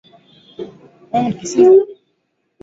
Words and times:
ও 0.57 0.63
এমন 1.13 1.31
কিসিঞ্জার 1.39 1.73
কেন? 1.77 1.89